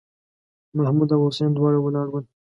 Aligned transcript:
محمـود 0.77 1.09
او 1.15 1.21
حسين 1.27 1.51
دواړه 1.53 1.77
ولاړ 1.81 2.07
ول. 2.09 2.25